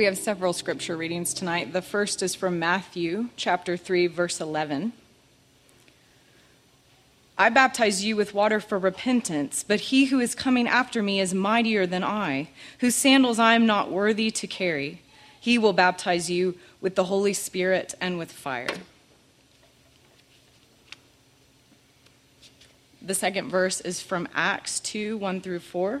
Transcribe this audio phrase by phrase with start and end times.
[0.00, 1.74] We have several scripture readings tonight.
[1.74, 4.94] The first is from Matthew chapter 3 verse 11.
[7.36, 11.34] I baptize you with water for repentance, but he who is coming after me is
[11.34, 12.48] mightier than I,
[12.78, 15.02] whose sandals I am not worthy to carry.
[15.38, 18.78] He will baptize you with the Holy Spirit and with fire.
[23.02, 26.00] The second verse is from Acts 2 1 through 4.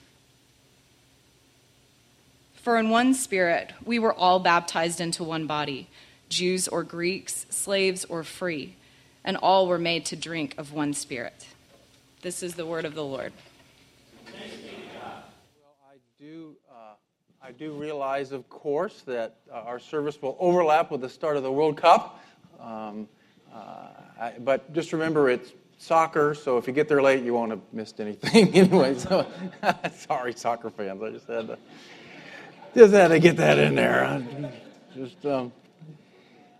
[2.61, 5.87] For in one spirit we were all baptized into one body,
[6.29, 8.75] Jews or Greeks, slaves or free,
[9.23, 11.47] and all were made to drink of one spirit.
[12.21, 13.33] This is the word of the Lord.
[14.27, 16.93] Well, I do, uh,
[17.41, 21.43] I do realize, of course, that uh, our service will overlap with the start of
[21.43, 22.23] the World Cup.
[22.59, 23.07] Um,
[23.51, 23.87] uh,
[24.19, 27.61] I, but just remember, it's soccer, so if you get there late, you won't have
[27.73, 28.99] missed anything anyway.
[28.99, 29.25] So,
[29.95, 31.01] sorry, soccer fans.
[31.01, 31.57] I just had to.
[32.73, 34.23] Just had to get that in there.
[34.95, 35.51] Just, um,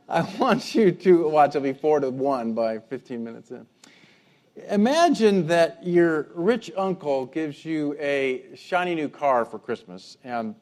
[0.10, 1.52] I want you to watch.
[1.52, 3.66] It'll be four to one by 15 minutes in.
[4.70, 10.54] Imagine that your rich uncle gives you a shiny new car for Christmas, and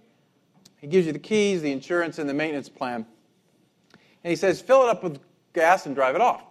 [0.78, 3.04] he gives you the keys, the insurance, and the maintenance plan.
[4.24, 5.20] And he says, fill it up with
[5.54, 6.44] gas and drive it off.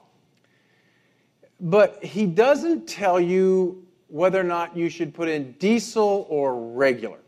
[1.60, 7.19] But he doesn't tell you whether or not you should put in diesel or regular.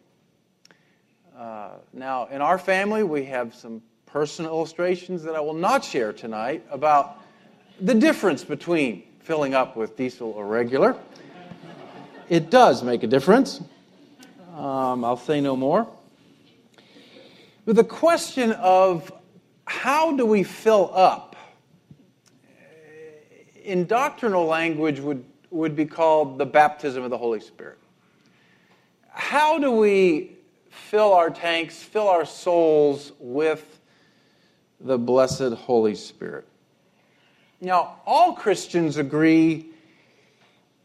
[1.41, 6.13] Uh, now, in our family, we have some personal illustrations that I will not share
[6.13, 7.17] tonight about
[7.81, 10.99] the difference between filling up with diesel or regular.
[12.29, 13.63] It does make a difference.
[14.55, 15.89] Um, I'll say no more.
[17.65, 19.11] But the question of
[19.65, 21.37] how do we fill up
[23.65, 27.79] in doctrinal language would, would be called the baptism of the Holy Spirit.
[29.09, 30.37] How do we
[30.71, 33.81] fill our tanks, fill our souls with
[34.81, 36.47] the blessed Holy Spirit.
[37.61, 39.67] Now, all Christians agree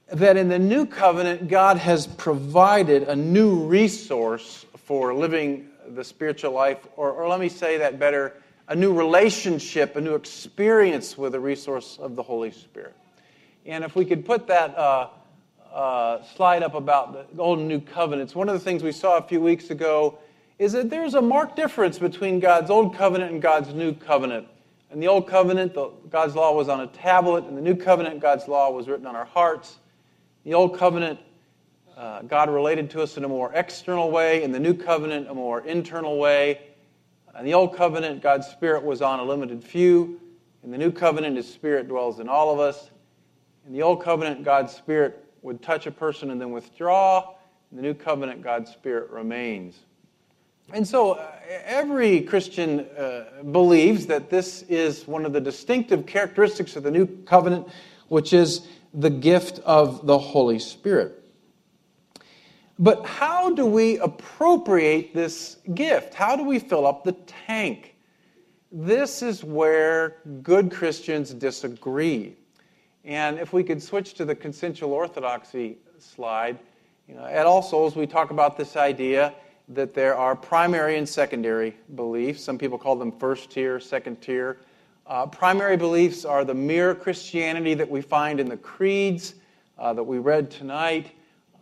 [0.08, 6.52] that in the new covenant, God has provided a new resource for living the spiritual
[6.52, 8.34] life, or, or let me say that better
[8.68, 12.96] a new relationship, a new experience with the resource of the Holy Spirit.
[13.66, 15.10] And if we could put that uh,
[15.76, 19.18] uh, slide up about the Old and New Covenants, one of the things we saw
[19.18, 20.18] a few weeks ago
[20.58, 24.48] is that there's a marked difference between God's Old Covenant and God's New Covenant.
[24.90, 27.46] In the Old Covenant, the, God's law was on a tablet.
[27.46, 29.78] In the New Covenant, God's law was written on our hearts.
[30.46, 31.20] In the Old Covenant,
[31.98, 34.44] uh, God related to us in a more external way.
[34.44, 36.62] In the New Covenant, a more internal way.
[37.38, 40.22] In the Old Covenant, God's Spirit was on a limited few.
[40.64, 42.92] In the New Covenant, His Spirit dwells in all of us.
[43.68, 47.36] In the Old Covenant, God's Spirit would touch a person and then withdraw.
[47.72, 49.80] In the new covenant, God's Spirit remains.
[50.74, 51.32] And so uh,
[51.64, 57.06] every Christian uh, believes that this is one of the distinctive characteristics of the new
[57.26, 57.68] covenant,
[58.08, 61.22] which is the gift of the Holy Spirit.
[62.80, 66.16] But how do we appropriate this gift?
[66.16, 67.14] How do we fill up the
[67.46, 67.96] tank?
[68.72, 72.36] This is where good Christians disagree.
[73.06, 76.58] And if we could switch to the consensual orthodoxy slide,
[77.08, 79.34] you know, at All Souls we talk about this idea
[79.70, 82.44] that there are primary and secondary beliefs.
[82.44, 84.58] Some people call them first tier, second tier.
[85.06, 89.36] Uh, primary beliefs are the mere Christianity that we find in the creeds
[89.78, 91.12] uh, that we read tonight.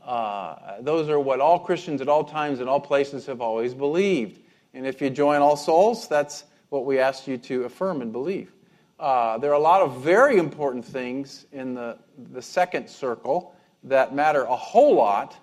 [0.06, 4.40] Uh, those are what all Christians at all times and all places have always believed.
[4.74, 8.51] And if you join All Souls, that's what we ask you to affirm and believe.
[9.00, 11.98] Uh, there are a lot of very important things in the,
[12.31, 15.36] the second circle that matter a whole lot,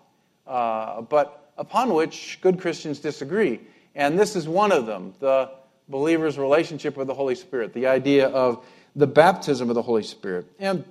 [0.47, 3.61] uh, but upon which good Christians disagree.
[3.94, 5.50] And this is one of them the
[5.88, 8.64] believer's relationship with the Holy Spirit, the idea of
[8.94, 10.47] the baptism of the Holy Spirit.
[10.58, 10.85] And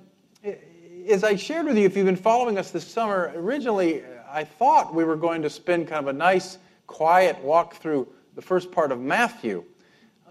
[1.09, 4.93] as I shared with you, if you've been following us this summer, originally I thought
[4.93, 8.91] we were going to spend kind of a nice, quiet walk through the first part
[8.91, 9.63] of Matthew.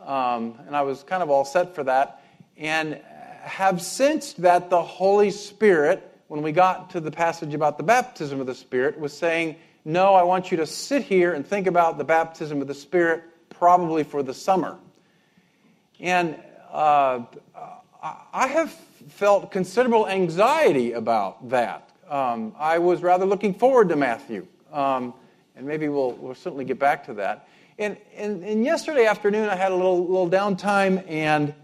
[0.05, 2.18] Um, and I was kind of all set for that
[2.59, 3.01] and
[3.43, 8.41] have sensed that the Holy Spirit, when we got to the passage about the baptism
[8.41, 11.97] of the Spirit, was saying, No, I want you to sit here and think about
[11.97, 14.77] the baptism of the Spirit probably for the summer.
[16.01, 16.37] And
[16.71, 17.21] uh,
[18.33, 18.71] I have
[19.09, 21.91] felt considerable anxiety about that.
[22.09, 25.15] Um, I was rather looking forward to Matthew, um,
[25.57, 27.49] and maybe we'll, we'll certainly get back to that.
[27.79, 31.55] And, and, and, yesterday afternoon, I had a little, little downtime, and,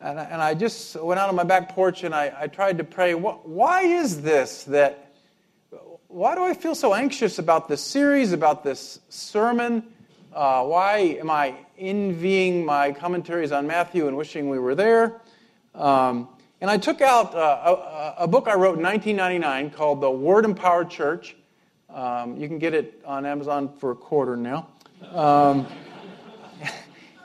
[0.00, 2.78] and, I, and I just went out on my back porch and I, I tried
[2.78, 3.14] to pray.
[3.14, 5.12] Why is this that,
[6.06, 9.82] why do I feel so anxious about this series, about this sermon?
[10.32, 15.20] Uh, why am I envying my commentaries on Matthew and wishing we were there?
[15.74, 16.28] Um,
[16.60, 20.44] and I took out uh, a, a, book I wrote in 1999 called The Word
[20.44, 21.36] and Power Church.
[21.88, 24.68] Um, you can get it on Amazon for a quarter now.
[25.12, 25.66] Um,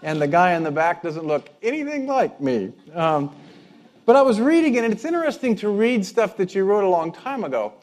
[0.03, 2.73] and the guy in the back doesn't look anything like me.
[2.93, 3.33] Um,
[4.05, 6.89] but I was reading it, and it's interesting to read stuff that you wrote a
[6.89, 7.73] long time ago.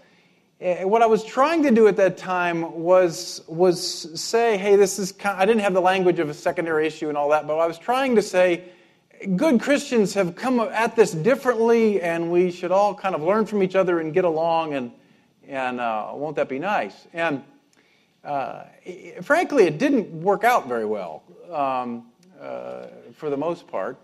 [0.60, 4.98] Eh, what I was trying to do at that time was, was say, hey, this
[4.98, 7.46] is, kind of, I didn't have the language of a secondary issue and all that,
[7.46, 8.64] but I was trying to say,
[9.36, 13.62] good Christians have come at this differently, and we should all kind of learn from
[13.62, 14.92] each other and get along, and,
[15.48, 17.06] and uh, won't that be nice?
[17.14, 17.42] And
[18.22, 18.64] uh,
[19.22, 22.09] frankly, it didn't work out very well um,
[23.14, 23.98] for the most part.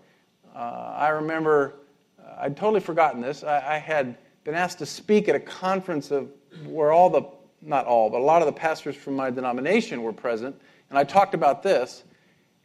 [0.55, 1.75] Uh, I remember,
[2.19, 3.43] uh, I'd totally forgotten this.
[3.43, 6.31] I, I had been asked to speak at a conference of
[6.65, 7.21] where all the,
[7.61, 11.03] not all, but a lot of the pastors from my denomination were present, and I
[11.03, 12.05] talked about this,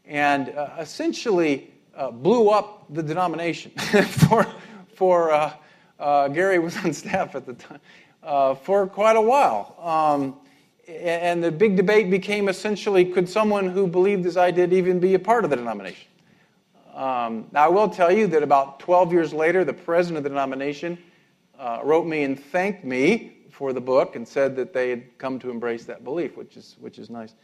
[0.07, 3.73] and uh, essentially uh, blew up the denomination
[4.09, 4.47] for,
[4.95, 5.53] for uh,
[5.99, 7.81] uh, Gary was on staff at the time,
[8.23, 9.77] uh, for quite a while.
[9.81, 10.37] Um,
[11.01, 15.15] and the big debate became essentially could someone who believed as I did even be
[15.15, 16.09] a part of the denomination?
[16.95, 20.29] Um, now, I will tell you that about 12 years later, the president of the
[20.29, 20.99] denomination
[21.59, 25.39] uh, wrote me and thanked me for the book and said that they had come
[25.39, 27.35] to embrace that belief, which is, which is nice.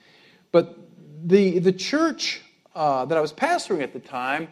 [0.53, 0.79] But
[1.25, 2.43] the, the church
[2.75, 4.49] uh, that I was pastoring at the time,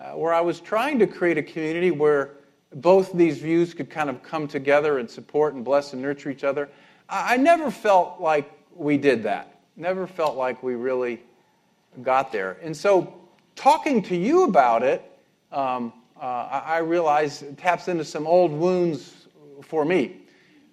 [0.00, 2.32] uh, where I was trying to create a community where
[2.74, 6.44] both these views could kind of come together and support and bless and nurture each
[6.44, 6.68] other,
[7.12, 9.60] I, never felt like we did that.
[9.76, 11.22] Never felt like we really
[12.00, 12.56] got there.
[12.62, 13.14] And so,
[13.54, 15.02] talking to you about it,
[15.52, 19.26] um, uh, I, I realize it taps into some old wounds
[19.62, 20.22] for me.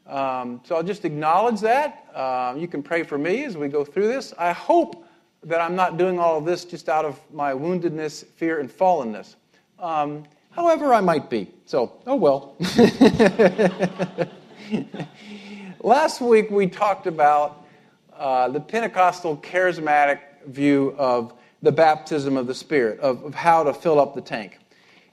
[0.07, 2.07] Um, so I'll just acknowledge that.
[2.15, 4.33] Uh, you can pray for me as we go through this.
[4.37, 5.05] I hope
[5.43, 9.35] that I'm not doing all of this just out of my woundedness, fear, and fallenness.
[9.77, 11.51] Um, however, I might be.
[11.65, 12.55] So, oh well.
[15.81, 17.65] Last week we talked about
[18.13, 23.73] uh, the Pentecostal charismatic view of the baptism of the Spirit, of, of how to
[23.73, 24.59] fill up the tank.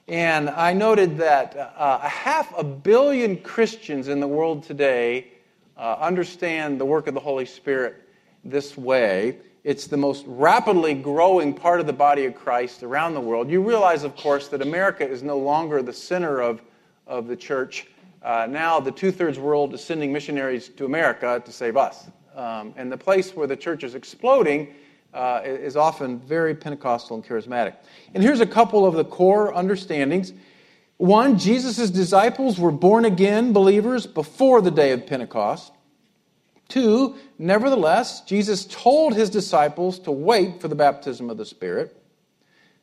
[0.09, 5.27] And I noted that uh, a half a billion Christians in the world today
[5.77, 8.03] uh, understand the work of the Holy Spirit
[8.43, 9.37] this way.
[9.63, 13.49] It's the most rapidly growing part of the body of Christ around the world.
[13.49, 16.61] You realize, of course, that America is no longer the center of,
[17.07, 17.87] of the church.
[18.21, 22.07] Uh, now, the two thirds world is sending missionaries to America to save us.
[22.35, 24.73] Um, and the place where the church is exploding
[25.13, 27.75] uh, is often very Pentecostal and charismatic.
[28.13, 30.33] And here's a couple of the core understandings.
[30.97, 35.71] One, Jesus' disciples were born again believers before the day of Pentecost.
[36.69, 41.95] Two, nevertheless, Jesus told his disciples to wait for the baptism of the Spirit.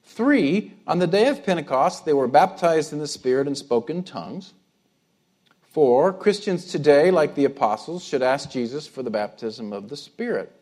[0.04, 4.02] Three, on the day of Pentecost, they were baptized in the Spirit and spoke in
[4.02, 4.54] tongues.
[5.74, 10.52] Four, Christians today, like the apostles, should ask Jesus for the baptism of the Spirit.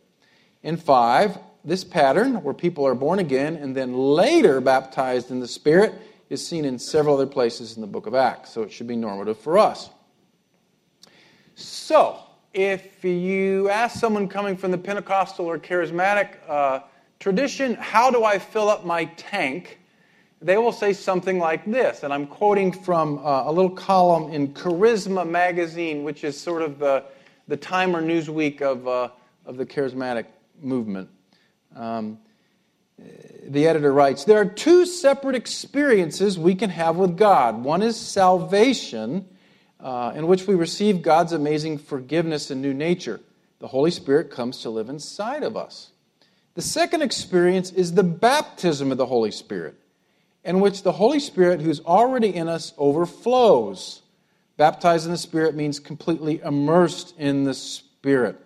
[0.62, 5.47] In five, this pattern, where people are born again and then later baptized in the
[5.47, 5.92] Spirit,
[6.31, 8.97] is seen in several other places in the book of Acts, so it should be
[8.97, 9.90] normative for us.
[11.57, 12.19] So,
[12.54, 16.81] if you ask someone coming from the Pentecostal or charismatic uh,
[17.21, 19.78] tradition, how do I fill up my tank?
[20.42, 24.52] They will say something like this, and I'm quoting from uh, a little column in
[24.54, 27.04] Charisma magazine, which is sort of the,
[27.46, 29.08] the Time or Newsweek of, uh,
[29.46, 30.26] of the charismatic
[30.61, 31.08] movement.
[31.76, 32.18] Um,
[33.46, 37.62] the editor writes There are two separate experiences we can have with God.
[37.62, 39.28] One is salvation,
[39.80, 43.20] uh, in which we receive God's amazing forgiveness and new nature.
[43.58, 45.92] The Holy Spirit comes to live inside of us.
[46.54, 49.76] The second experience is the baptism of the Holy Spirit,
[50.44, 54.02] in which the Holy Spirit, who's already in us, overflows.
[54.56, 58.38] Baptized in the Spirit means completely immersed in the Spirit.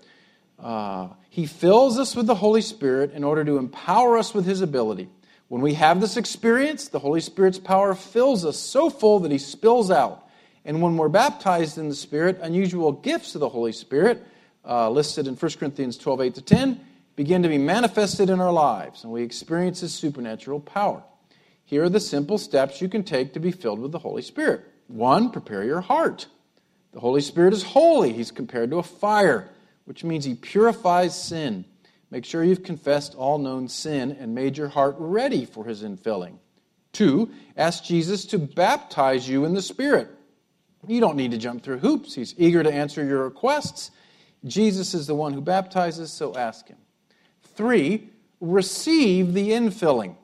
[0.59, 4.63] Uh, he fills us with the Holy Spirit in order to empower us with His
[4.63, 5.11] ability.
[5.49, 9.39] When we have this experience, the Holy Spirit's power fills us so full that He
[9.39, 10.29] spills out.
[10.65, 14.27] And when we're baptized in the Spirit, unusual gifts of the Holy Spirit,
[14.65, 16.81] uh, listed in 1 Corinthians 12 8 to 10,
[17.17, 21.03] begin to be manifested in our lives and we experience His supernatural power.
[21.67, 24.65] Here are the simple steps you can take to be filled with the Holy Spirit.
[24.87, 26.29] One, prepare your heart.
[26.93, 28.13] The Holy Spirit is holy.
[28.13, 29.51] He's compared to a fire,
[29.85, 31.65] which means He purifies sin.
[32.11, 36.39] Make sure you've confessed all known sin and made your heart ready for His infilling.
[36.93, 40.09] Two, ask Jesus to baptize you in the Spirit.
[40.87, 42.15] You don't need to jump through hoops.
[42.15, 43.91] He's eager to answer your requests.
[44.45, 46.79] Jesus is the one who baptizes, so ask Him.
[47.57, 48.09] Three,
[48.41, 50.15] receive the infilling.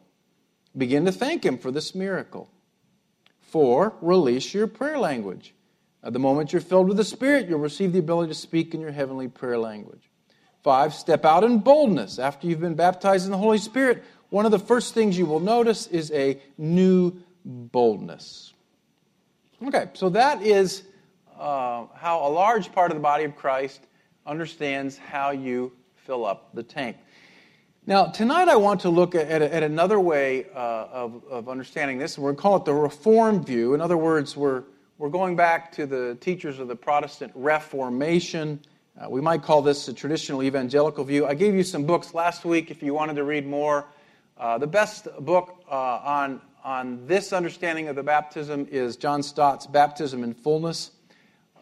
[0.77, 2.51] Begin to thank Him for this miracle.
[3.41, 5.55] Four, release your prayer language.
[6.03, 8.81] At the moment you're filled with the Spirit, you'll receive the ability to speak in
[8.81, 10.11] your heavenly prayer language.
[10.63, 12.19] Five, step out in boldness.
[12.19, 15.41] After you've been baptized in the Holy Spirit, one of the first things you will
[15.41, 18.53] notice is a new boldness.
[19.65, 20.83] Okay, so that is
[21.39, 23.81] uh, how a large part of the body of Christ
[24.25, 26.97] understands how you fill up the tank.
[27.85, 32.17] Now, tonight I want to look at, at, another way uh, of, of understanding this,
[32.17, 33.75] we're call it the Reformed view.
[33.75, 34.63] In other words, we're,
[34.99, 38.61] we're going back to the teachers of the Protestant Reformation.
[38.97, 41.27] Uh, we might call this a traditional evangelical view.
[41.27, 43.89] I gave you some books last week if you wanted to read more.
[44.39, 49.67] Uh, the best book uh, on, on this understanding of the baptism is John Stott's
[49.67, 50.93] Baptism in Fullness.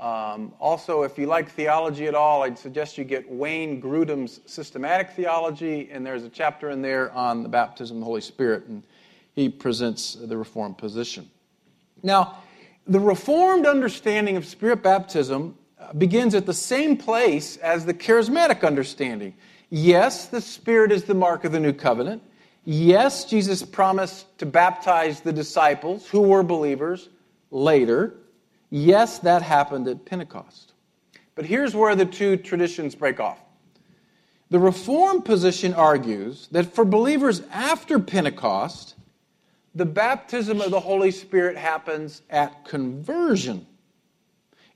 [0.01, 5.11] Um, also, if you like theology at all, I'd suggest you get Wayne Grudem's Systematic
[5.11, 8.83] Theology, and there's a chapter in there on the baptism of the Holy Spirit, and
[9.35, 11.31] he presents the Reformed position.
[12.03, 12.39] Now,
[12.87, 18.65] the Reformed understanding of Spirit baptism uh, begins at the same place as the charismatic
[18.65, 19.35] understanding.
[19.69, 22.23] Yes, the Spirit is the mark of the new covenant.
[22.65, 27.11] Yes, Jesus promised to baptize the disciples who were believers
[27.51, 28.15] later.
[28.71, 30.73] Yes, that happened at Pentecost.
[31.35, 33.39] But here's where the two traditions break off.
[34.51, 38.95] The Reformed position argues that for believers after Pentecost,
[39.75, 43.67] the baptism of the Holy Spirit happens at conversion.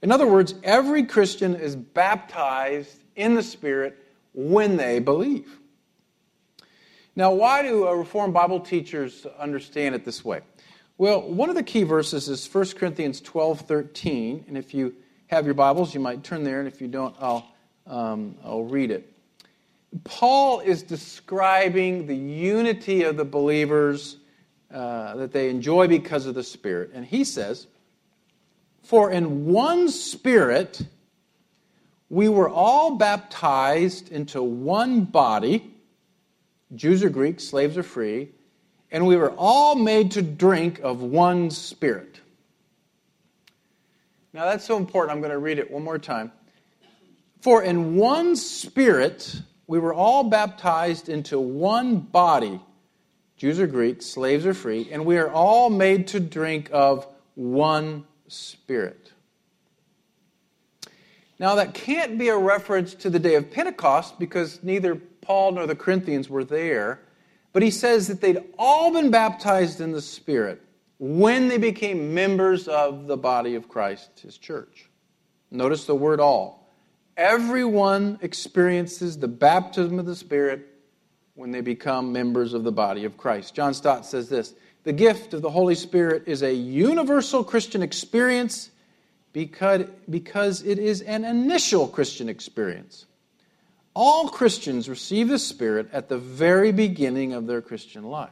[0.02, 3.96] In other words, every Christian is baptized in the Spirit
[4.32, 5.58] when they believe.
[7.16, 10.40] Now, why do Reformed Bible teachers understand it this way?
[10.96, 14.44] Well, one of the key verses is 1 Corinthians 12 13.
[14.46, 14.94] And if you
[15.26, 16.60] have your Bibles, you might turn there.
[16.60, 17.44] And if you don't, I'll,
[17.88, 19.12] um, I'll read it.
[20.04, 24.18] Paul is describing the unity of the believers
[24.72, 26.90] uh, that they enjoy because of the Spirit.
[26.94, 27.66] And he says,
[28.84, 30.80] For in one Spirit
[32.08, 35.74] we were all baptized into one body,
[36.72, 38.28] Jews or Greeks, slaves or free
[38.94, 42.20] and we were all made to drink of one spirit.
[44.32, 46.30] Now that's so important, I'm going to read it one more time.
[47.40, 52.60] For in one spirit we were all baptized into one body,
[53.36, 58.06] Jews or Greeks, slaves or free, and we are all made to drink of one
[58.28, 59.10] spirit.
[61.40, 65.66] Now, that can't be a reference to the day of Pentecost because neither Paul nor
[65.66, 67.00] the Corinthians were there.
[67.54, 70.60] But he says that they'd all been baptized in the Spirit
[70.98, 74.90] when they became members of the body of Christ, his church.
[75.52, 76.68] Notice the word all.
[77.16, 80.66] Everyone experiences the baptism of the Spirit
[81.34, 83.54] when they become members of the body of Christ.
[83.54, 88.70] John Stott says this The gift of the Holy Spirit is a universal Christian experience
[89.32, 93.06] because, because it is an initial Christian experience.
[93.94, 98.30] All Christians receive the Spirit at the very beginning of their Christian life.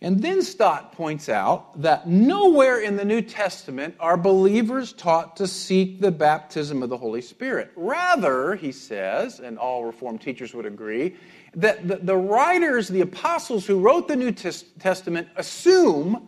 [0.00, 5.46] And then Stott points out that nowhere in the New Testament are believers taught to
[5.46, 7.70] seek the baptism of the Holy Spirit.
[7.76, 11.14] Rather, he says, and all Reformed teachers would agree,
[11.54, 16.26] that the, the writers, the apostles who wrote the New Testament, assume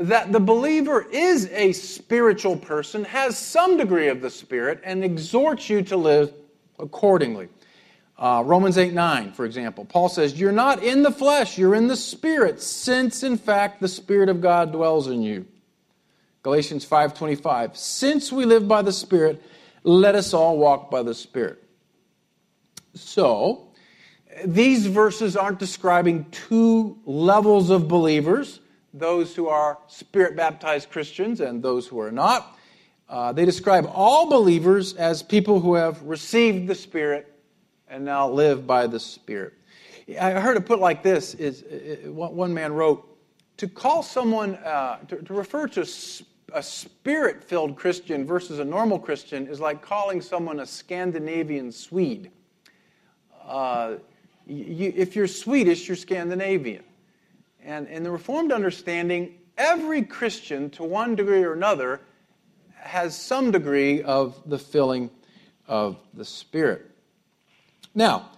[0.00, 5.68] that the believer is a spiritual person, has some degree of the Spirit, and exhorts
[5.68, 6.32] you to live
[6.78, 7.48] accordingly.
[8.18, 11.86] Uh, Romans 8 9, for example, Paul says, You're not in the flesh, you're in
[11.86, 15.46] the Spirit, since in fact the Spirit of God dwells in you.
[16.42, 19.42] Galatians 5 25, Since we live by the Spirit,
[19.84, 21.62] let us all walk by the Spirit.
[22.94, 23.68] So,
[24.46, 28.59] these verses aren't describing two levels of believers
[28.92, 32.58] those who are spirit baptized Christians and those who are not.
[33.08, 37.34] Uh, they describe all believers as people who have received the Spirit
[37.88, 39.54] and now live by the Spirit.
[40.20, 43.06] I heard it put like this: is uh, one man wrote,
[43.56, 45.86] to call someone uh, to, to, refer to
[46.52, 52.30] a spirit-filled Christian versus a normal Christian is like calling someone a Scandinavian Swede.
[53.44, 53.96] Uh,
[54.46, 56.84] you, if you're Swedish, you're Scandinavian.
[57.64, 62.00] And in the Reformed understanding, every Christian, to one degree or another,
[62.74, 65.10] has some degree of the filling
[65.68, 66.90] of the Spirit.
[67.94, 68.30] Now,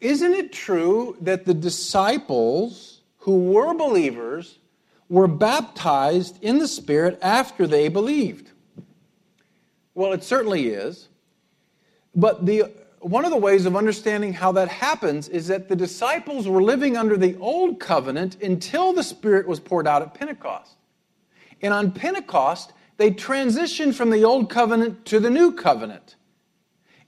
[0.00, 4.58] isn't it true that the disciples who were believers
[5.08, 8.52] were baptized in the Spirit after they believed?
[9.94, 11.08] Well, it certainly is.
[12.14, 12.70] But the,
[13.00, 16.96] one of the ways of understanding how that happens is that the disciples were living
[16.96, 20.76] under the old covenant until the Spirit was poured out at Pentecost.
[21.62, 26.16] And on Pentecost, they transitioned from the old covenant to the new covenant.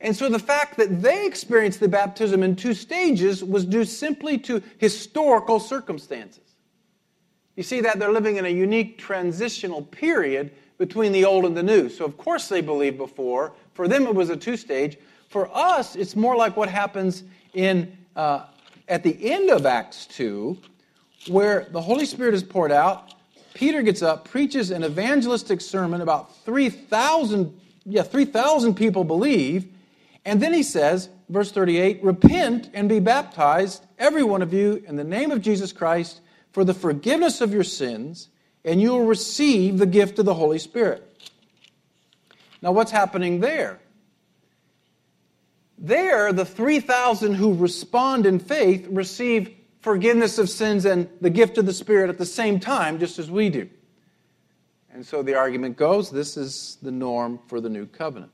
[0.00, 4.38] And so the fact that they experienced the baptism in two stages was due simply
[4.38, 6.54] to historical circumstances.
[7.56, 11.62] You see that they're living in a unique transitional period between the old and the
[11.62, 11.90] new.
[11.90, 13.52] So, of course, they believed before.
[13.74, 14.96] For them, it was a two stage.
[15.30, 18.44] For us, it's more like what happens in, uh,
[18.88, 20.58] at the end of Acts 2,
[21.28, 23.14] where the Holy Spirit is poured out.
[23.54, 26.00] Peter gets up, preaches an evangelistic sermon.
[26.02, 29.66] About 3,000 yeah, 3,000 people believe.
[30.24, 34.96] And then he says, verse 38 Repent and be baptized, every one of you, in
[34.96, 36.20] the name of Jesus Christ,
[36.52, 38.28] for the forgiveness of your sins,
[38.64, 41.06] and you will receive the gift of the Holy Spirit.
[42.60, 43.80] Now, what's happening there?
[45.82, 51.64] There, the 3,000 who respond in faith receive forgiveness of sins and the gift of
[51.64, 53.68] the Spirit at the same time, just as we do.
[54.92, 58.30] And so the argument goes this is the norm for the new covenant.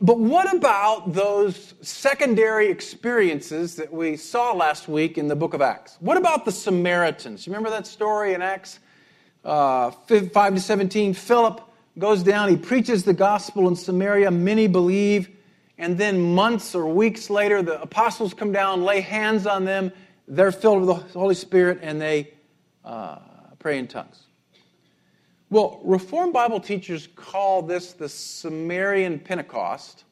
[0.00, 5.60] But what about those secondary experiences that we saw last week in the book of
[5.60, 5.98] Acts?
[6.00, 7.46] What about the Samaritans?
[7.46, 8.78] Remember that story in Acts
[9.44, 11.12] uh, 5 to 17?
[11.12, 11.60] Philip
[12.00, 15.28] goes down, he preaches the gospel in Samaria, many believe,
[15.78, 19.92] and then months or weeks later, the apostles come down, lay hands on them,
[20.26, 22.32] they're filled with the Holy Spirit, and they
[22.84, 23.18] uh,
[23.58, 24.22] pray in tongues.
[25.50, 30.04] Well, Reformed Bible teachers call this the Samaritan Pentecost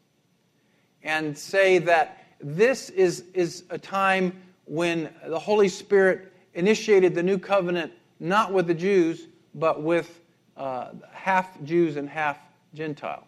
[1.03, 4.33] and say that this is, is a time
[4.65, 10.18] when the Holy Spirit initiated the new covenant not with the Jews, but with
[10.59, 12.39] uh, half Jews and half
[12.75, 13.25] Gentiles.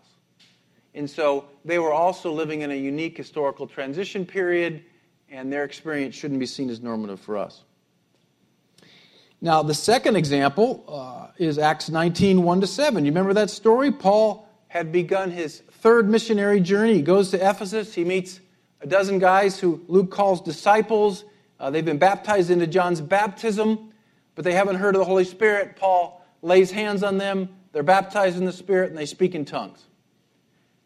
[0.95, 4.83] And so they were also living in a unique historical transition period,
[5.31, 7.63] and their experience shouldn't be seen as normative for us.
[9.41, 13.05] Now, the second example uh, is Acts 19 1 to 7.
[13.05, 13.91] You remember that story?
[13.91, 16.95] Paul had begun his third missionary journey.
[16.95, 17.95] He goes to Ephesus.
[17.95, 18.41] He meets
[18.83, 21.25] a dozen guys who Luke calls disciples.
[21.59, 23.93] Uh, they've been baptized into John's baptism,
[24.35, 25.77] but they haven't heard of the Holy Spirit.
[25.77, 27.49] Paul lays hands on them.
[27.73, 29.85] They're baptized in the Spirit and they speak in tongues.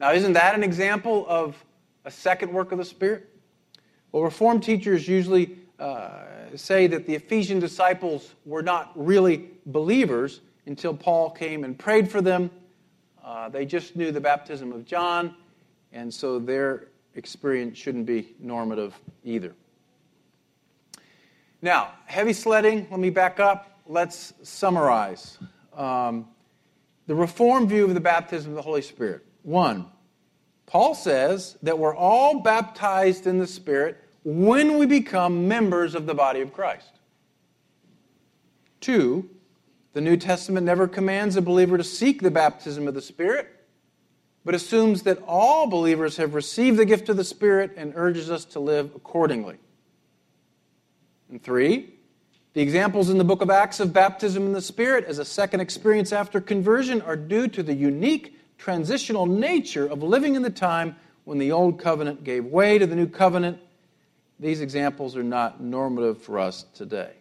[0.01, 1.57] Now, isn't that an example of
[2.05, 3.29] a second work of the Spirit?
[4.13, 6.25] Well, Reformed teachers usually uh,
[6.57, 12.21] say that the Ephesian disciples were not really believers until Paul came and prayed for
[12.21, 12.51] them.
[13.25, 15.35] Uh, they just knew the baptism of John,
[15.93, 19.55] and so their experience shouldn't be normative either.
[21.63, 23.74] Now, heavy sledding, let me back up.
[23.87, 25.39] Let's summarize.
[25.75, 26.29] Um,
[27.07, 29.25] the Reformed view of the baptism of the Holy Spirit.
[29.43, 29.87] One,
[30.67, 36.15] Paul says that we're all baptized in the Spirit when we become members of the
[36.15, 36.89] body of Christ.
[38.81, 39.29] Two,
[39.93, 43.49] the New Testament never commands a believer to seek the baptism of the Spirit,
[44.45, 48.45] but assumes that all believers have received the gift of the Spirit and urges us
[48.47, 49.57] to live accordingly.
[51.31, 51.94] And three,
[52.55, 55.61] the examples in the book of Acts of baptism in the Spirit as a second
[55.61, 60.97] experience after conversion are due to the unique transitional nature of living in the time
[61.25, 63.59] when the old covenant gave way to the new covenant
[64.39, 67.13] these examples are not normative for us today.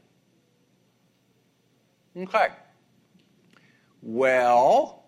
[2.17, 2.47] Okay.
[4.01, 5.03] Well,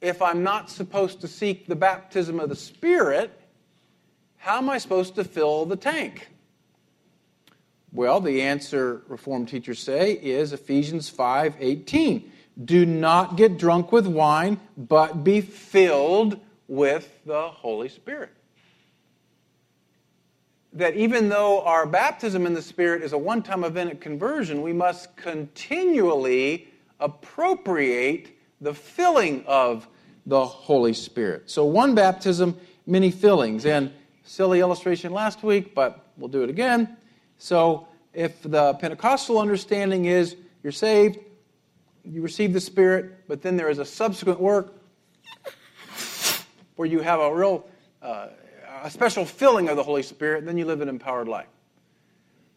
[0.00, 3.40] if I'm not supposed to seek the baptism of the Spirit,
[4.36, 6.28] how am I supposed to fill the tank?
[7.92, 12.32] Well, the answer, Reformed teachers say, is Ephesians 5 18.
[12.64, 18.30] Do not get drunk with wine, but be filled with the Holy Spirit
[20.72, 24.62] that even though our baptism in the Spirit is a one time event at conversion,
[24.62, 26.68] we must continually
[27.00, 29.86] appropriate the filling of
[30.26, 31.50] the Holy Spirit.
[31.50, 33.66] So, one baptism, many fillings.
[33.66, 33.92] And
[34.24, 36.96] silly illustration last week, but we'll do it again.
[37.42, 41.18] So, if the Pentecostal understanding is you're saved,
[42.04, 44.72] you receive the Spirit, but then there is a subsequent work,
[46.76, 47.66] where you have a real,
[48.00, 48.28] uh,
[48.84, 51.48] a special filling of the Holy Spirit, then you live an empowered life.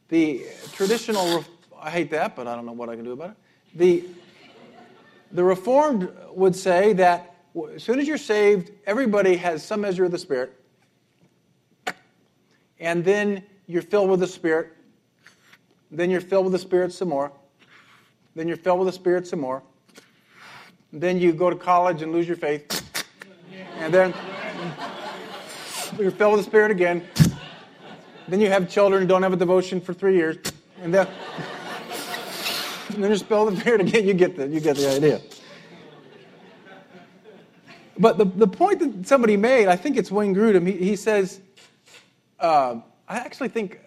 [0.09, 1.43] The traditional,
[1.81, 3.37] I hate that, but I don't know what I can do about it.
[3.73, 4.03] The,
[5.31, 7.33] the Reformed would say that
[7.73, 10.53] as soon as you're saved, everybody has some measure of the Spirit,
[12.79, 14.73] and then you're filled with the Spirit,
[15.97, 17.31] then you're filled with the Spirit some more,
[18.35, 19.63] then you're filled with the Spirit some more,
[20.91, 22.83] then you go to college and lose your faith,
[23.79, 24.13] and then
[25.99, 27.05] you're filled with the Spirit again.
[28.27, 30.37] Then you have children don't have a devotion for three years,
[30.81, 31.07] and then,
[32.89, 34.07] and then you're filled with the Spirit again.
[34.07, 35.21] You get the, you get the idea.
[37.97, 41.39] But the, the point that somebody made, I think it's Wayne Grudem, he, he says,
[42.39, 43.79] uh, I actually think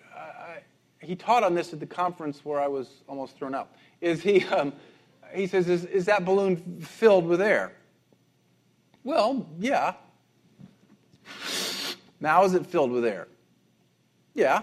[1.01, 3.71] he taught on this at the conference where I was almost thrown out.
[4.01, 4.73] Is he, um,
[5.33, 7.73] he says, is, is that balloon filled with air?
[9.05, 9.95] Well, yeah.
[12.21, 13.29] Now is it filled with air?
[14.35, 14.63] Yeah.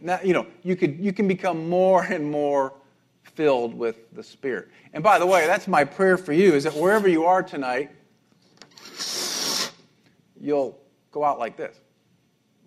[0.00, 2.74] Now, you know, you, could, you can become more and more
[3.22, 4.68] filled with the Spirit.
[4.92, 7.90] And by the way, that's my prayer for you is that wherever you are tonight,
[10.40, 10.78] you'll
[11.10, 11.80] go out like this.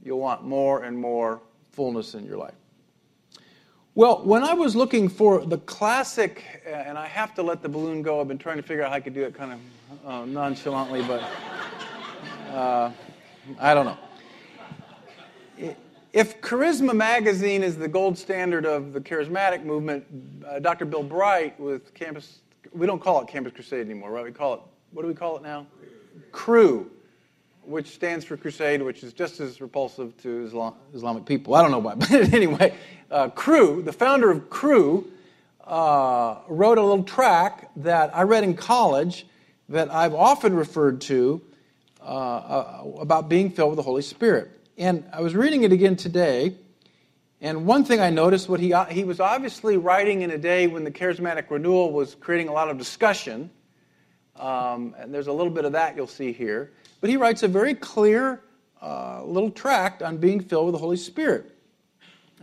[0.04, 1.42] You'll want more and more
[1.78, 2.56] fullness in your life.
[3.94, 8.02] Well, when I was looking for the classic, and I have to let the balloon
[8.02, 9.60] go, I've been trying to figure out how I could do it kind of
[10.04, 11.22] uh, nonchalantly, but
[12.52, 12.92] uh,
[13.60, 15.76] I don't know.
[16.14, 20.04] If Charisma Magazine is the gold standard of the charismatic movement,
[20.48, 20.86] uh, Dr.
[20.86, 22.40] Bill Bright with Campus,
[22.74, 24.24] we don't call it Campus Crusade anymore, right?
[24.24, 24.62] We call it,
[24.94, 25.68] what do we call it now?
[26.32, 26.90] Cru,
[27.68, 31.54] which stands for Crusade, which is just as repulsive to Islam, Islamic people.
[31.54, 32.74] I don't know why, but anyway,
[33.12, 35.12] uh, Cru, the founder of Cru,
[35.66, 39.28] uh, wrote a little track that I read in college
[39.70, 41.42] that I've often referred to
[42.02, 44.50] uh, uh about being filled with the Holy Spirit.
[44.78, 46.56] And I was reading it again today,
[47.42, 50.84] and one thing I noticed, what he, he was obviously writing in a day when
[50.86, 53.50] the charismatic renewal was creating a lot of discussion.
[54.38, 56.72] Um, and there's a little bit of that you'll see here.
[57.02, 58.42] But he writes a very clear
[58.82, 61.52] uh, little tract on being filled with the Holy Spirit.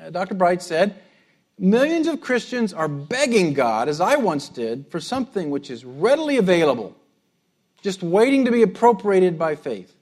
[0.01, 0.35] Uh, Dr.
[0.35, 0.97] Bright said,
[1.59, 6.37] Millions of Christians are begging God, as I once did, for something which is readily
[6.37, 6.97] available,
[7.81, 9.95] just waiting to be appropriated by faith.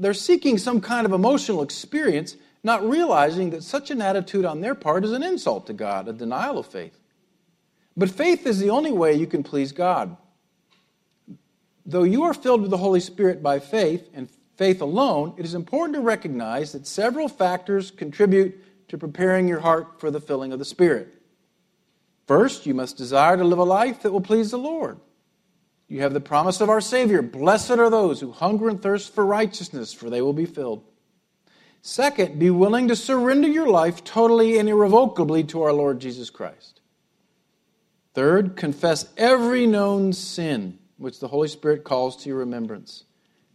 [0.00, 4.74] They're seeking some kind of emotional experience, not realizing that such an attitude on their
[4.74, 6.98] part is an insult to God, a denial of faith.
[7.96, 10.16] But faith is the only way you can please God.
[11.88, 15.54] Though you are filled with the Holy Spirit by faith and faith alone, it is
[15.54, 20.58] important to recognize that several factors contribute to preparing your heart for the filling of
[20.58, 21.08] the Spirit.
[22.26, 25.00] First, you must desire to live a life that will please the Lord.
[25.88, 29.24] You have the promise of our Savior Blessed are those who hunger and thirst for
[29.24, 30.84] righteousness, for they will be filled.
[31.80, 36.82] Second, be willing to surrender your life totally and irrevocably to our Lord Jesus Christ.
[38.12, 43.04] Third, confess every known sin which the Holy Spirit calls to your remembrance.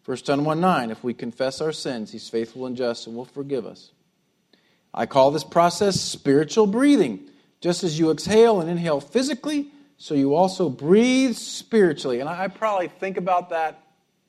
[0.06, 3.26] 1 John 1 9, if we confess our sins, he's faithful and just and will
[3.26, 3.92] forgive us.
[4.94, 7.30] I call this process spiritual breathing.
[7.62, 12.20] Just as you exhale and inhale physically, so you also breathe spiritually.
[12.20, 13.82] And I, probably think about that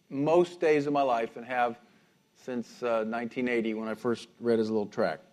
[0.09, 1.77] most days of my life and have
[2.45, 5.25] since uh, 1980 when I first read his little tract.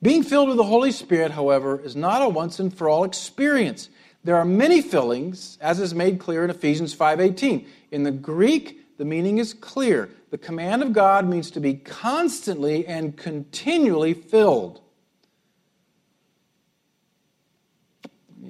[0.00, 3.88] Being filled with the Holy Spirit, however, is not a once and for all experience.
[4.24, 7.66] There are many fillings, as is made clear in Ephesians 5:18.
[7.90, 10.10] In the Greek, the meaning is clear.
[10.30, 14.80] The command of God means to be constantly and continually filled.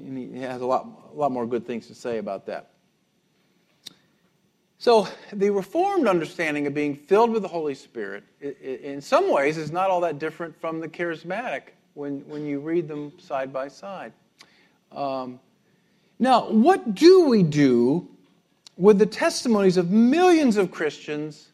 [0.08, 2.70] and he has a lot, a lot more good things to say about that.
[4.78, 9.72] So, the Reformed understanding of being filled with the Holy Spirit, in some ways, is
[9.72, 14.12] not all that different from the charismatic when, when you read them side by side.
[14.92, 15.40] Um,
[16.18, 18.08] now, what do we do
[18.76, 21.48] with the testimonies of millions of Christians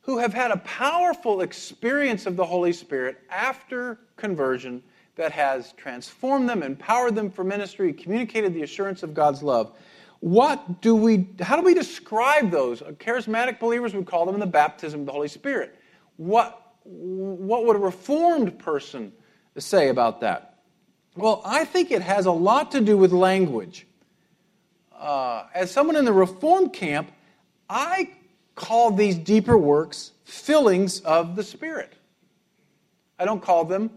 [0.00, 4.82] who have had a powerful experience of the Holy Spirit after conversion
[5.16, 9.72] that has transformed them, empowered them for ministry, communicated the assurance of God's love.
[10.20, 12.80] What do we, how do we describe those?
[12.80, 15.74] Charismatic believers would call them the baptism of the Holy Spirit.
[16.16, 19.12] What, what would a reformed person
[19.58, 20.55] say about that?
[21.16, 23.86] Well, I think it has a lot to do with language.
[24.94, 27.10] Uh, as someone in the reformed camp,
[27.68, 28.10] I
[28.54, 31.94] call these deeper works fillings of the Spirit.
[33.18, 33.90] I don't call them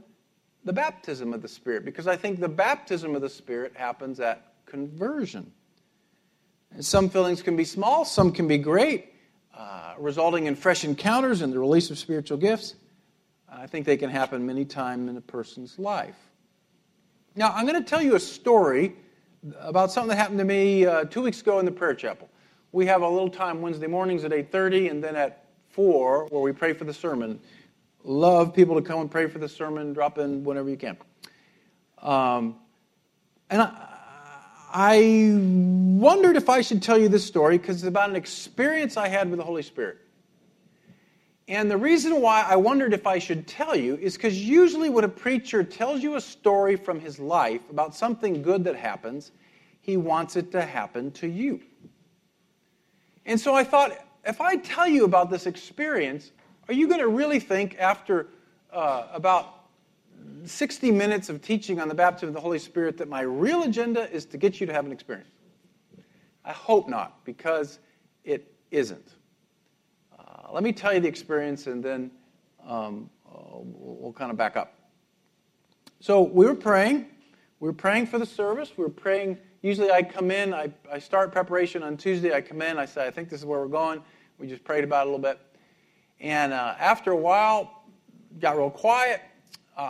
[0.64, 4.54] the baptism of the Spirit because I think the baptism of the Spirit happens at
[4.66, 5.52] conversion.
[6.80, 9.14] Some fillings can be small, some can be great,
[9.58, 12.76] uh, resulting in fresh encounters and the release of spiritual gifts.
[13.52, 16.29] I think they can happen many times in a person's life.
[17.36, 18.96] Now, I'm going to tell you a story
[19.60, 22.30] about something that happened to me uh, two weeks ago in the prayer chapel.
[22.72, 26.52] We have a little time Wednesday mornings at 8:30, and then at four where we
[26.52, 27.40] pray for the sermon.
[28.04, 29.94] Love people to come and pray for the sermon.
[29.94, 30.98] Drop in whenever you can.
[32.02, 32.56] Um,
[33.50, 33.72] and I,
[34.72, 35.34] I
[36.00, 39.30] wondered if I should tell you this story because it's about an experience I had
[39.30, 39.98] with the Holy Spirit.
[41.50, 45.04] And the reason why I wondered if I should tell you is because usually when
[45.04, 49.32] a preacher tells you a story from his life about something good that happens,
[49.82, 51.60] he wants it to happen to you.
[53.26, 56.32] And so I thought, if I tell you about this experience,
[56.68, 58.28] are you going to really think after
[58.72, 59.66] uh, about
[60.46, 64.08] 60 minutes of teaching on the baptism of the Holy Spirit that my real agenda
[64.12, 65.32] is to get you to have an experience?
[66.46, 67.80] I hope not, because
[68.24, 69.16] it isn't.
[70.52, 72.12] Let me tell you the experience and then
[72.68, 74.74] um, we'll, we'll kind of back up.
[76.00, 77.08] So we were praying.
[77.60, 78.72] We were praying for the service.
[78.78, 79.38] We were praying.
[79.62, 82.34] Usually I come in, I, I start preparation on Tuesday.
[82.34, 84.02] I come in, I say, I think this is where we're going.
[84.38, 85.40] We just prayed about it a little bit.
[86.22, 87.84] And uh, after a while,
[88.40, 89.22] got real quiet.
[89.76, 89.82] Uh,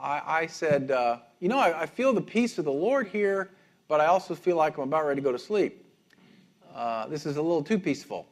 [0.00, 3.50] I, I, said, uh, You know, I, I, feel the peace of the Lord here,
[3.88, 5.84] but I also feel like I'm about ready to go to sleep.
[6.74, 8.28] Uh, this is a little too peaceful.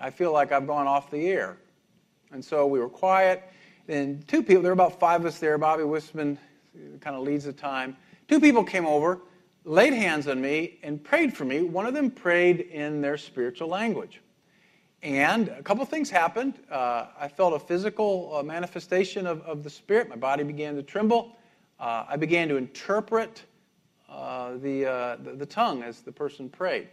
[0.00, 1.56] I feel like I've gone off the air.
[2.32, 3.42] And so we were quiet.
[3.86, 5.58] Then two people, there were about five of us there.
[5.58, 6.38] Bobby Wisman
[7.00, 7.96] kind of leads the time.
[8.28, 9.20] Two people came over,
[9.64, 11.62] laid hands on me, and prayed for me.
[11.62, 14.20] One of them prayed in their spiritual language.
[15.02, 16.54] And a couple things happened.
[16.70, 20.08] Uh, I felt a physical uh, manifestation of, of the Spirit.
[20.08, 21.36] My body began to tremble.
[21.80, 23.42] Uh, I began to interpret
[24.08, 26.88] uh, the, uh, the, the, tongue as the person prayed.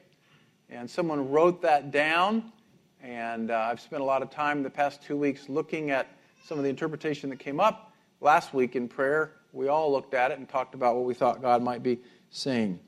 [0.70, 2.52] And someone wrote that down.
[3.02, 6.08] And uh, I've spent a lot of time the past two weeks looking at
[6.46, 7.94] some of the interpretation that came up.
[8.22, 11.42] Last week in prayer, we all looked at it and talked about what we thought
[11.42, 12.80] God might be saying.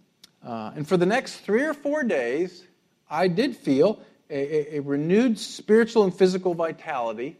[0.43, 2.63] and for the next three or four days,
[3.09, 7.37] I did feel a, a, renewed spiritual and physical vitality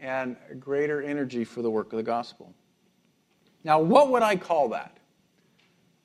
[0.00, 2.54] and greater energy for the work of the gospel.
[3.64, 4.96] Now, what would I call that?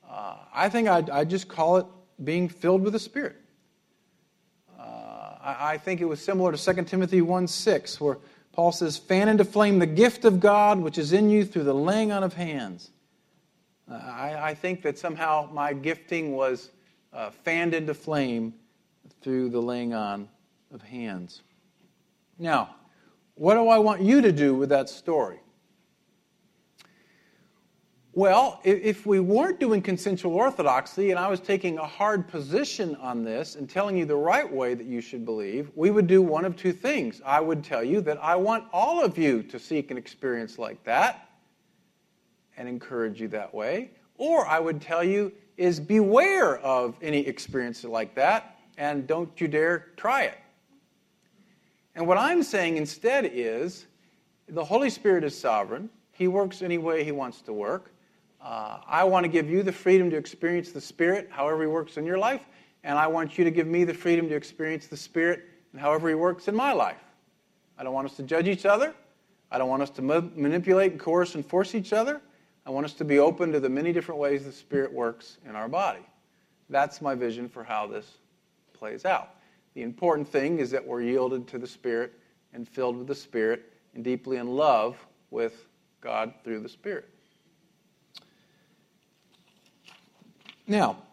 [0.09, 1.85] Uh, I think I'd, I'd, just call it
[2.23, 3.35] being filled with the Spirit.
[5.41, 8.17] I, think it was similar to 2 Timothy 1 6, where
[8.51, 11.73] Paul says, Fan into flame the gift of God which is in you through the
[11.73, 12.91] laying on of hands.
[13.89, 16.69] I, I, think that somehow my gifting was
[17.11, 18.53] uh, fanned into flame
[19.21, 20.29] through the laying on
[20.71, 21.41] of hands.
[22.37, 22.75] Now,
[23.33, 25.39] what do I want you to do with that story?
[28.19, 33.23] Well, if we weren't doing consensual orthodoxy and I was taking a hard position on
[33.23, 36.43] this and telling you the right way that you should believe, we would do one
[36.43, 37.21] of two things.
[37.25, 40.83] I would tell you that I want all of you to seek an experience like
[40.83, 41.29] that
[42.57, 43.91] and encourage you that way.
[44.17, 49.47] Or I would tell you is beware of any experience like that and don't you
[49.47, 50.37] dare try it.
[51.95, 53.85] And what I'm saying instead is
[54.49, 55.89] the Holy Spirit is sovereign.
[56.11, 57.93] He works any way He wants to work.
[58.41, 61.97] Uh, I want to give you the freedom to experience the Spirit however He works
[61.97, 62.45] in your life,
[62.83, 66.09] and I want you to give me the freedom to experience the Spirit and however
[66.09, 67.03] He works in my life.
[67.77, 68.93] I don't want us to judge each other.
[69.51, 72.21] I don't want us to ma- manipulate and coerce and force each other.
[72.65, 75.55] I want us to be open to the many different ways the Spirit works in
[75.55, 76.05] our body.
[76.69, 78.17] That's my vision for how this
[78.73, 79.35] plays out.
[79.73, 82.13] The important thing is that we're yielded to the Spirit
[82.53, 84.97] and filled with the Spirit and deeply in love
[85.31, 85.65] with
[86.01, 87.09] God through the Spirit.
[90.69, 91.03] Now,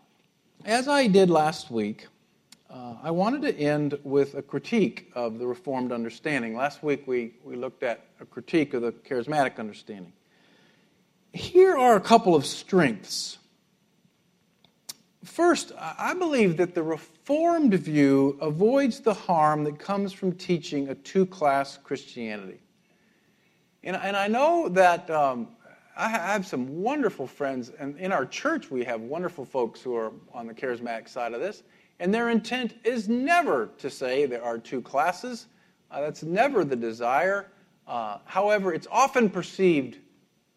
[0.65, 2.07] as I did last week,
[2.71, 6.55] uh, I wanted to end with a critique of the Reformed understanding.
[6.55, 10.13] Last week we, we looked at a critique of the charismatic understanding.
[11.33, 13.39] Here are a couple of strengths
[15.27, 20.95] First, I believe that the Reformed view avoids the harm that comes from teaching a
[20.95, 22.61] two class Christianity.
[23.83, 25.49] And, and, I know that um,
[25.97, 30.13] I have some wonderful friends, and in our church we have wonderful folks who are
[30.35, 31.63] on the charismatic side of this,
[32.01, 35.47] and their intent is never to say there are two classes.
[35.91, 37.49] Uh, that's never the desire.
[37.87, 39.97] Uh, however, it's often perceived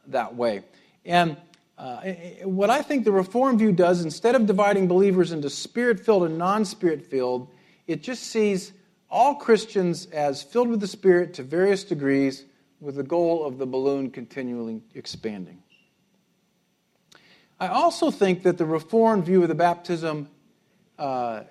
[0.07, 0.63] that way.
[1.05, 1.37] And
[1.77, 2.01] uh,
[2.43, 6.37] what I think the Reform view does, instead of dividing believers into spirit filled and
[6.37, 7.47] non spirit filled,
[7.87, 8.73] it just sees
[9.09, 12.45] all Christians as filled with the Spirit to various degrees,
[12.79, 15.61] with the goal of the balloon continually expanding.
[17.59, 20.29] I also think that the Reformed view of the baptism
[20.97, 21.41] uh,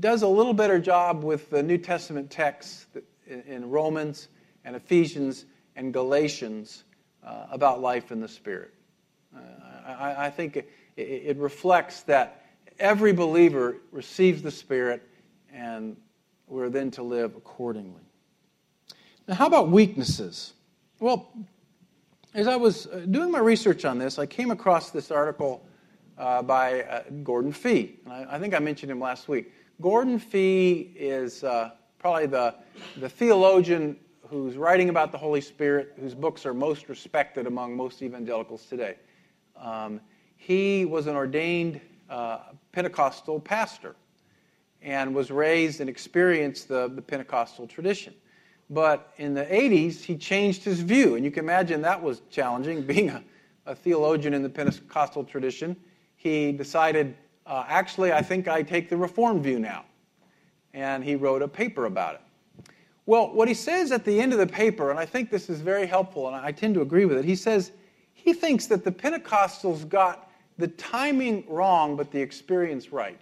[0.00, 2.86] does a little better job with the New Testament texts
[3.26, 4.28] in Romans
[4.64, 5.44] and Ephesians
[5.76, 6.84] and Galatians
[7.22, 8.72] uh, about life in the Spirit.
[9.34, 9.40] Uh,
[9.86, 12.46] I, I, think it, it reflects that
[12.78, 15.06] every believer receives the Spirit
[15.52, 15.96] and
[16.46, 18.09] we're then to live accordingly.
[19.30, 20.54] Now, how about weaknesses?
[20.98, 21.32] Well,
[22.34, 25.64] as I was uh, doing my research on this, I came across this article
[26.18, 28.00] uh, by uh, Gordon Fee.
[28.04, 29.52] And I, I, think I mentioned him last week.
[29.80, 32.56] Gordon Fee is uh, probably the,
[32.96, 38.02] the theologian who's writing about the Holy Spirit, whose books are most respected among most
[38.02, 38.96] evangelicals today.
[39.56, 40.00] Um,
[40.38, 42.38] he was an ordained uh,
[42.72, 43.94] Pentecostal pastor
[44.82, 48.12] and was raised and experienced the, the Pentecostal tradition.
[48.70, 52.82] But in the 80s, he changed his view, and you can imagine that was challenging.
[52.86, 53.22] Being a,
[53.66, 55.76] a theologian in the Pentecostal tradition,
[56.16, 59.84] he decided, uh, actually, I think I take the Reformed view now.
[60.72, 62.20] And he wrote a paper about it.
[63.06, 65.60] Well, what he says at the end of the paper, and I think this is
[65.60, 67.72] very helpful, and I tend to agree with it, he says
[68.12, 73.20] he thinks that the Pentecostals got the timing wrong, but the experience right.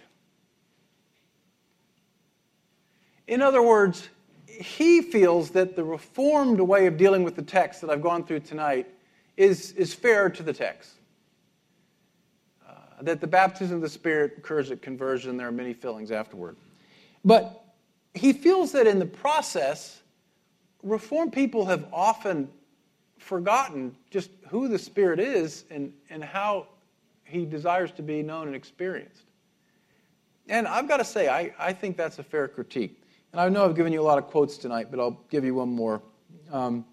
[3.28, 4.08] In other words,
[4.48, 8.40] he feels that the reformed way of dealing with the text that I've gone through
[8.40, 8.88] tonight
[9.36, 10.94] is, is fair to the text.
[12.68, 16.56] Uh, that the baptism of the Spirit occurs at conversion, there are many fillings afterward.
[17.24, 17.64] But
[18.14, 20.00] he feels that in the process,
[20.82, 22.48] reformed people have often
[23.18, 26.66] forgotten just who the Spirit is and, and how
[27.24, 29.22] he desires to be known and experienced.
[30.48, 32.97] And I've got to say, I, I think that's a fair critique.
[33.32, 35.54] And I know I've given you a lot of quotes tonight, but I'll give you
[35.54, 36.02] one more.
[36.50, 36.84] Um,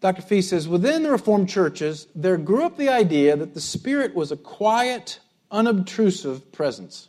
[0.00, 0.22] Dr.
[0.22, 4.30] Fee says Within the Reformed churches, there grew up the idea that the Spirit was
[4.30, 7.08] a quiet, unobtrusive presence.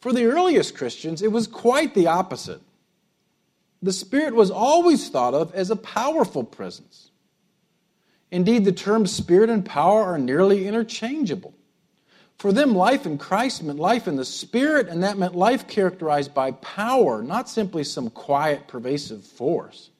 [0.00, 2.60] For the earliest Christians, it was quite the opposite.
[3.82, 7.10] The Spirit was always thought of as a powerful presence.
[8.30, 11.53] Indeed, the terms Spirit and power are nearly interchangeable.
[12.38, 16.34] For them, life in Christ meant life in the Spirit, and that meant life characterized
[16.34, 19.90] by power, not simply some quiet, pervasive force.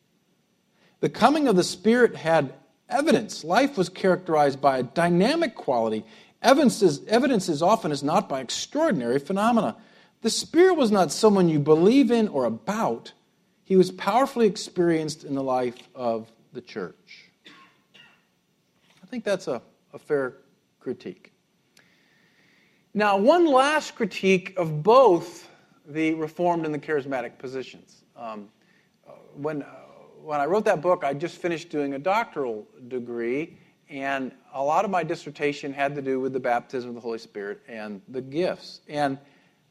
[1.00, 2.54] The coming of the Spirit had
[2.88, 3.44] evidence.
[3.44, 6.04] Life was characterized by a dynamic quality.
[6.42, 9.76] Evidence is, evidence often is not by extraordinary phenomena.
[10.22, 13.12] The Spirit was not someone you believe in or about,
[13.64, 17.30] he was powerfully experienced in the life of the church.
[19.02, 20.36] I think that's a, a fair
[20.80, 21.33] critique.
[22.96, 25.50] Now, one last critique of both
[25.84, 28.04] the Reformed and the Charismatic positions.
[28.14, 28.48] Um,
[29.34, 29.66] when, uh,
[30.22, 33.58] when I wrote that book, I just finished doing a doctoral degree,
[33.90, 37.18] and a lot of my dissertation had to do with the baptism of the Holy
[37.18, 38.80] Spirit and the gifts.
[38.88, 39.18] And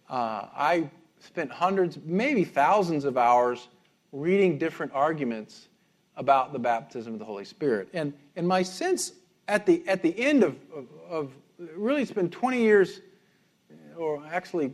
[0.10, 0.90] uh, I
[1.22, 3.70] spent hundreds, maybe thousands of hours
[4.12, 5.70] reading different arguments
[6.18, 7.88] about the baptism of the Holy Spirit.
[7.94, 9.14] And, and my sense
[9.48, 11.32] at the, at the end of, of, of
[11.74, 13.00] really, it's been 20 years
[13.98, 14.74] or actually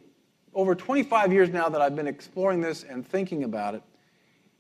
[0.53, 3.84] over 25 years now that I've been exploring this and thinking about it,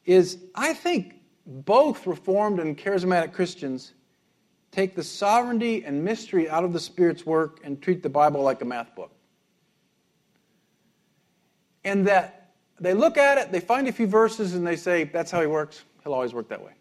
[0.05, 3.93] is I think both Reformed and Charismatic Christians
[4.71, 8.61] take the sovereignty and mystery out of the Spirit's work and treat the Bible like
[8.61, 9.11] a math book.
[11.83, 15.31] And that they look at it, they find a few verses, and they say, That's
[15.31, 15.83] how he works.
[16.03, 16.73] He'll always work that way.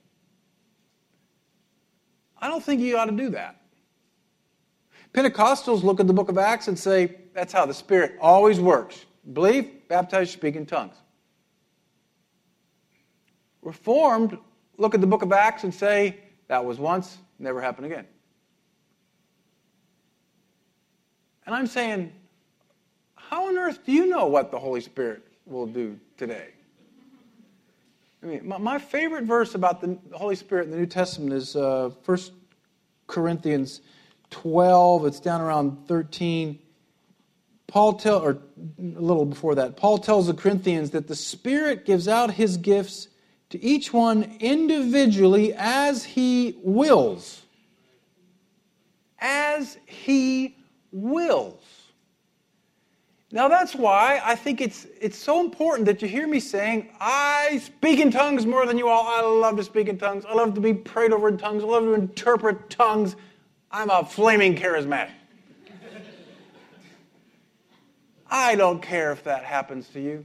[2.41, 3.61] I don't think you ought to do that.
[5.13, 9.07] Pentecostals look at the book of Acts and say, that's how the Spirit always works.
[9.33, 10.97] Believe, baptize, speak in tongues.
[13.63, 14.37] Reformed
[14.77, 16.19] look at the book of Acts and say,
[16.49, 18.07] that was once, never happened again.
[21.47, 22.13] And I'm saying,
[23.15, 26.49] how on earth do you know what the Holy Spirit will do today?
[28.21, 31.55] I mean, my, my favorite verse about the Holy Spirit in the New Testament is
[31.55, 32.19] uh, 1
[33.07, 33.81] Corinthians
[34.31, 36.59] 12, it's down around 13.
[37.69, 38.31] Paul tell or
[38.79, 43.09] a little before that, Paul tells the Corinthians that the Spirit gives out his gifts
[43.51, 47.43] to each one individually as he wills.
[49.19, 50.57] As he
[50.93, 51.63] wills.
[53.31, 57.61] Now that's why I think it's it's so important that you hear me saying, I
[57.63, 59.07] speak in tongues more than you all.
[59.07, 60.25] I love to speak in tongues.
[60.25, 61.63] I love to be prayed over in tongues.
[61.63, 63.17] I love to interpret tongues.
[63.71, 65.11] I'm a flaming charismatic.
[68.31, 70.25] I don't care if that happens to you.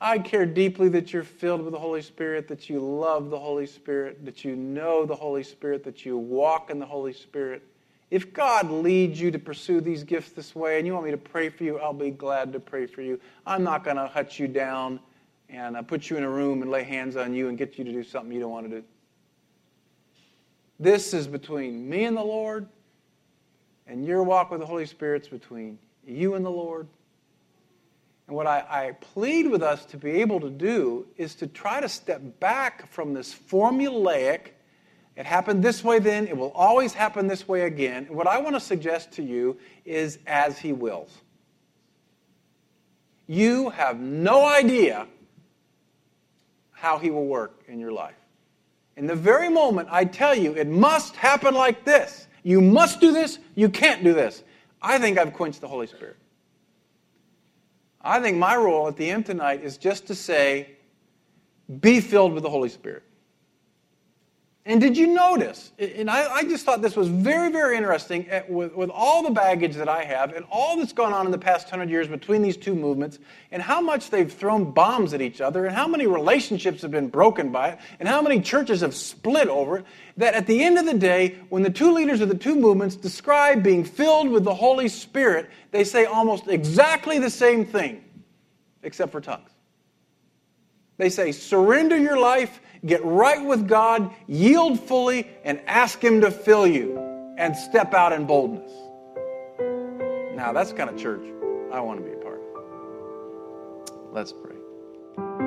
[0.00, 3.66] I care deeply that you're filled with the Holy Spirit, that you love the Holy
[3.66, 7.62] Spirit, that you know the Holy Spirit, that you walk in the Holy Spirit,
[8.10, 11.16] If God leads you to pursue these gifts this way and you want me to
[11.16, 13.18] pray for you, I'll be glad to pray for you.
[13.46, 15.00] I'm not going to hut you down
[15.48, 17.84] and uh, put you in a room and lay hands on you and get you
[17.84, 18.86] to do something you don't want to do.
[20.78, 22.68] This is between me and the Lord,
[23.86, 26.86] and your walk with the Holy Spirit's between you and the Lord.
[28.26, 31.80] And what I, I, plead with us to be able to do is to try
[31.80, 34.48] to step back from this formulaic,
[35.14, 38.06] it happened this way then, it will always happen this way again.
[38.10, 41.16] What I want to suggest to you is as He wills.
[43.28, 45.06] You have no idea
[46.72, 48.14] how He will work in your life.
[48.96, 53.12] In the very moment I tell you it must happen like this, you must do
[53.12, 54.42] this, you can't do this,
[54.86, 56.16] I think I've quenched the Holy Spirit.
[58.00, 60.76] I think my role at the end tonight is just to say,
[61.80, 63.02] be filled with the Holy Spirit.
[64.68, 65.70] And did you notice?
[65.78, 69.76] And I, I just thought this was very, very interesting with, with all the baggage
[69.76, 72.56] that I have and all that's gone on in the past hundred years between these
[72.56, 73.20] two movements,
[73.52, 77.06] and how much they've thrown bombs at each other, and how many relationships have been
[77.06, 79.84] broken by it, and how many churches have split over it.
[80.16, 82.96] That at the end of the day, when the two leaders of the two movements
[82.96, 88.02] describe being filled with the Holy Spirit, they say almost exactly the same thing,
[88.82, 89.55] except for tongues.
[90.98, 96.30] They say, surrender your life get right with God, yield fully, and ask Him to
[96.30, 96.98] fill you
[97.38, 98.72] and step out in boldness.
[100.34, 101.26] Now, that's the kind of church
[101.72, 104.12] I want to be a part of.
[104.12, 105.45] Let's pray.